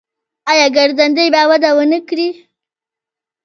آیا 0.51 0.67
ګرځندوی 0.75 1.27
به 1.33 1.41
وده 1.49 1.71
ونه 1.77 1.99
کړي؟ 2.07 2.29